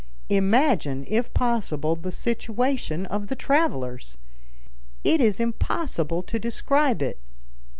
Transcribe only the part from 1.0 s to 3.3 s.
if possible, the situation of